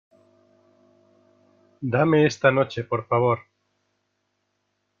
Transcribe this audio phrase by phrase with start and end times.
[1.93, 3.41] dame esta noche, por favor.